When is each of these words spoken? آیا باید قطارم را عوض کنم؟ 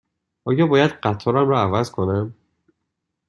آیا 0.49 0.67
باید 0.67 0.91
قطارم 0.91 1.49
را 1.49 1.61
عوض 1.61 1.91
کنم؟ 1.91 2.35